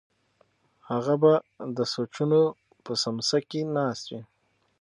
هغه 0.89 1.13
به 1.21 1.33
د 1.77 1.79
سوچونو 1.93 2.41
په 2.83 2.91
سمڅه 3.03 3.37
کې 3.49 3.61
ناست 3.75 4.05
وي. 4.11 4.21